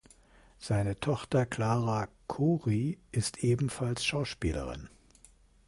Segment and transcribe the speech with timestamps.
[0.57, 4.89] Seine Tochter Clara Khoury ist ebenfalls Schauspielerin.